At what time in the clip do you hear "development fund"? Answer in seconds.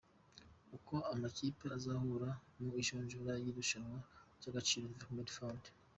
4.93-5.63